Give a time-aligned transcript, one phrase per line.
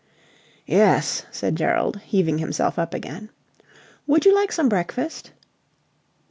[0.65, 3.29] "Yes," said Gerald, heaving himself up again.
[4.07, 5.31] "Would you like some breakfast?"